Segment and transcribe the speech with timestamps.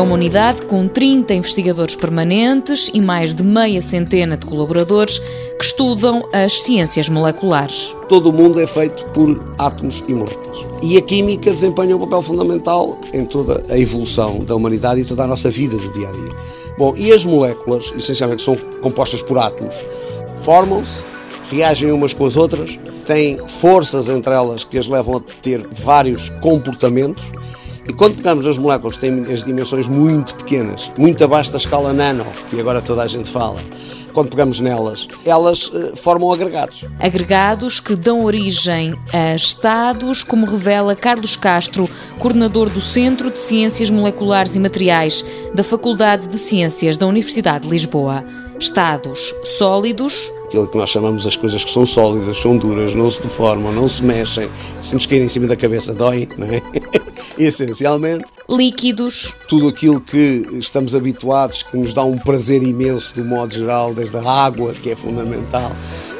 [0.00, 5.62] É uma unidade com 30 investigadores permanentes e mais de meia centena de colaboradores que
[5.62, 7.94] estudam as ciências moleculares.
[8.08, 10.66] Todo o mundo é feito por átomos e moléculas.
[10.82, 15.24] E a química desempenha um papel fundamental em toda a evolução da humanidade e toda
[15.24, 16.32] a nossa vida do dia a dia.
[16.78, 19.74] Bom, e as moléculas, essencialmente são compostas por átomos,
[20.42, 21.02] formam-se,
[21.50, 26.30] reagem umas com as outras, têm forças entre elas que as levam a ter vários
[26.40, 27.22] comportamentos.
[27.90, 31.92] E quando pegamos as moléculas que têm as dimensões muito pequenas, muito abaixo da escala
[31.92, 33.60] nano, que agora toda a gente fala,
[34.12, 36.84] quando pegamos nelas, elas uh, formam agregados.
[37.00, 41.90] Agregados que dão origem a estados, como revela Carlos Castro,
[42.20, 47.70] coordenador do Centro de Ciências Moleculares e Materiais da Faculdade de Ciências da Universidade de
[47.70, 48.24] Lisboa.
[48.60, 53.22] Estados sólidos, aquilo que nós chamamos as coisas que são sólidas, são duras, não se
[53.22, 56.60] deformam, não se mexem, se nos caírem em cima da cabeça dói, não é?
[57.38, 58.24] Essencialmente.
[58.48, 59.32] Líquidos.
[59.46, 64.16] Tudo aquilo que estamos habituados, que nos dá um prazer imenso, do modo geral, desde
[64.16, 65.70] a água, que é fundamental,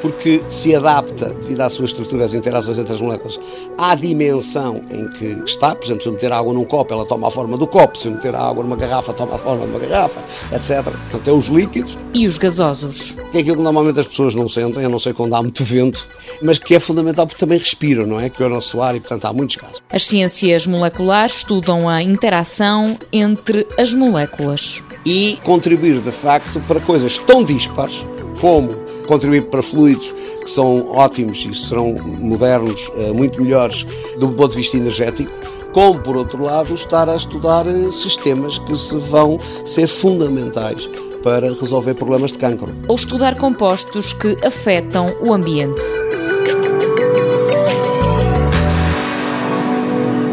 [0.00, 3.38] porque se adapta, devido à sua estrutura, às interações entre as moléculas,
[3.76, 5.74] à dimensão em que está.
[5.74, 8.06] Por exemplo, se eu meter água num copo, ela toma a forma do copo, se
[8.06, 10.20] eu meter água numa garrafa, toma a forma de uma garrafa,
[10.52, 10.84] etc.
[10.84, 11.98] Portanto, é os líquidos.
[12.14, 13.16] E os gasosos.
[13.32, 15.42] Que é aquilo que normalmente as pessoas pessoas não sentem, a não ser quando há
[15.42, 16.06] muito vento,
[16.42, 18.28] mas que é fundamental porque também respiram, não é?
[18.28, 19.80] Que é o nosso ar e, portanto, há muitos casos.
[19.90, 24.82] As ciências moleculares estudam a interação entre as moléculas.
[25.06, 28.04] E contribuir, de facto, para coisas tão dispares
[28.40, 28.68] como
[29.06, 33.84] contribuir para fluidos que são ótimos e serão modernos, eh, muito melhores
[34.18, 35.32] do ponto de vista energético,
[35.72, 40.88] como, por outro lado, estar a estudar eh, sistemas que se vão ser fundamentais
[41.22, 42.72] para resolver problemas de cancro.
[42.88, 45.80] Ou estudar compostos que afetam o ambiente.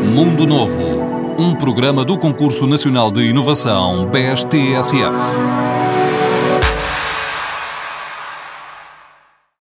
[0.03, 0.81] Mundo Novo,
[1.37, 5.13] um programa do Concurso Nacional de Inovação BSTSF.